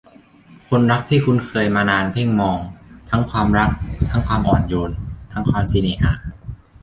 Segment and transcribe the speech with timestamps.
[0.69, 2.59] คนรักที่คุ้นเคยมานานเพ่งมอง
[3.09, 3.69] ทั้งความรัก
[4.09, 4.91] ทั้งความอ่อนโยน
[5.31, 6.13] ทั้งความสิเน่หา